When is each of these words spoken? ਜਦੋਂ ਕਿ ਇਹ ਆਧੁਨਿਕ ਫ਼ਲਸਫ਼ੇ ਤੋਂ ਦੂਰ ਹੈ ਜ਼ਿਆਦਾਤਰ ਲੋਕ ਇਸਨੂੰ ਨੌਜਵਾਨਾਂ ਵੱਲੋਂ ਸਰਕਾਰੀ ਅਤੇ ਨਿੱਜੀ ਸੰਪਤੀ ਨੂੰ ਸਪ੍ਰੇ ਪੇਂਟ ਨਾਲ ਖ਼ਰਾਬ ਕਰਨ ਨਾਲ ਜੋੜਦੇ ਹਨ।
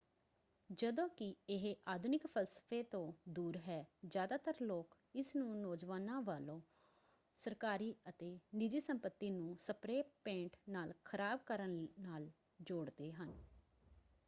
ਜਦੋਂ 0.69 1.07
ਕਿ 1.09 1.25
ਇਹ 1.49 1.65
ਆਧੁਨਿਕ 1.87 2.25
ਫ਼ਲਸਫ਼ੇ 2.27 2.81
ਤੋਂ 2.83 3.01
ਦੂਰ 3.29 3.57
ਹੈ 3.57 3.83
ਜ਼ਿਆਦਾਤਰ 4.05 4.53
ਲੋਕ 4.61 4.95
ਇਸਨੂੰ 5.15 5.55
ਨੌਜਵਾਨਾਂ 5.57 6.21
ਵੱਲੋਂ 6.21 6.59
ਸਰਕਾਰੀ 7.41 7.93
ਅਤੇ 8.09 8.37
ਨਿੱਜੀ 8.55 8.79
ਸੰਪਤੀ 8.79 9.29
ਨੂੰ 9.29 9.55
ਸਪ੍ਰੇ 9.57 10.01
ਪੇਂਟ 10.23 10.57
ਨਾਲ 10.69 10.93
ਖ਼ਰਾਬ 11.05 11.39
ਕਰਨ 11.45 11.87
ਨਾਲ 11.99 12.29
ਜੋੜਦੇ 12.61 13.11
ਹਨ। 13.11 13.33